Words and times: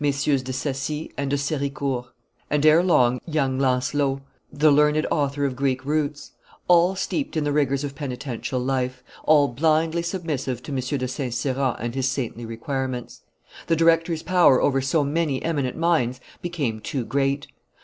de 0.03 0.11
Sacy 0.11 1.11
and 1.15 1.29
de 1.29 1.37
Sericourt, 1.37 2.07
and, 2.49 2.65
ere 2.65 2.81
long, 2.81 3.21
young 3.27 3.59
Lancelot, 3.59 4.19
the 4.51 4.71
learned 4.71 5.05
author 5.11 5.45
of 5.45 5.55
Greek 5.55 5.85
roots: 5.85 6.31
all 6.67 6.95
steeped 6.95 7.37
in 7.37 7.43
the 7.43 7.51
rigors 7.51 7.83
of 7.83 7.93
penitential 7.93 8.59
life, 8.59 9.03
all 9.25 9.47
blindly 9.49 10.01
submissive 10.01 10.63
to 10.63 10.71
M. 10.71 10.79
de 10.79 11.07
St. 11.07 11.31
Cyran 11.35 11.75
and 11.77 11.93
his 11.93 12.09
saintly 12.09 12.47
requirements. 12.47 13.21
The 13.67 13.75
director's 13.75 14.23
power 14.23 14.59
over 14.59 14.81
so 14.81 15.03
many 15.03 15.39
eminent 15.43 15.77
minds 15.77 16.19
became 16.41 16.79
too 16.79 17.05
great. 17.05 17.45